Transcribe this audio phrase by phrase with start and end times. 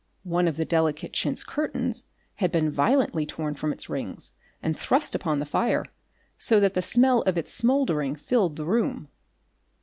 [0.23, 2.05] One of the delicate chintz curtains
[2.37, 5.85] had been violently torn from its rings and thrust upon the fire,
[6.39, 9.09] so that the smell of its smouldering filled the room.